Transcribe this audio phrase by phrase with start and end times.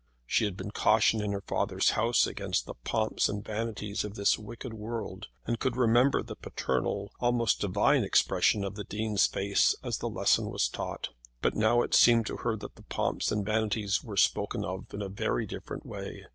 [0.25, 4.35] She had been cautioned in her father's house against the pomps and vanities of this
[4.35, 9.99] wicked world, and could remember the paternal, almost divine expression of the Dean's face as
[9.99, 11.09] the lesson was taught.
[11.43, 15.03] But now it seemed to her that the pomps and vanities were spoken of in
[15.03, 16.25] a very different way.